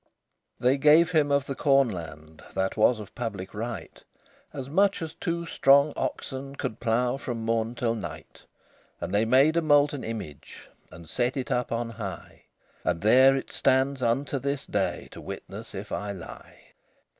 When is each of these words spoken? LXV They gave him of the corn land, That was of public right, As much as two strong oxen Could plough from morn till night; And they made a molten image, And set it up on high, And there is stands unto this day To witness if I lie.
LXV 0.01 0.61
They 0.65 0.77
gave 0.79 1.11
him 1.11 1.31
of 1.31 1.45
the 1.45 1.53
corn 1.53 1.87
land, 1.87 2.43
That 2.55 2.75
was 2.75 2.99
of 2.99 3.13
public 3.13 3.53
right, 3.53 4.03
As 4.51 4.67
much 4.67 4.99
as 5.03 5.13
two 5.13 5.45
strong 5.45 5.93
oxen 5.95 6.55
Could 6.55 6.79
plough 6.79 7.17
from 7.17 7.45
morn 7.45 7.75
till 7.75 7.93
night; 7.93 8.47
And 8.99 9.13
they 9.13 9.25
made 9.25 9.57
a 9.57 9.61
molten 9.61 10.03
image, 10.03 10.67
And 10.91 11.07
set 11.07 11.37
it 11.37 11.51
up 11.51 11.71
on 11.71 11.91
high, 11.91 12.45
And 12.83 13.01
there 13.01 13.35
is 13.35 13.43
stands 13.49 14.01
unto 14.01 14.39
this 14.39 14.65
day 14.65 15.07
To 15.11 15.21
witness 15.21 15.75
if 15.75 15.91
I 15.91 16.13
lie. 16.13 16.73